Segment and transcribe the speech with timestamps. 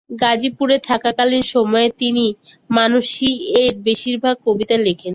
[0.21, 2.25] গাজীপুরে থাকাকালীন সময়ে তিনি
[2.69, 5.09] "মানসী"-এর বেশিরভাগ কবিতা লেখেন।